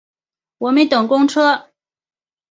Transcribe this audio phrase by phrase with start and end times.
[0.57, 1.69] 我们等公车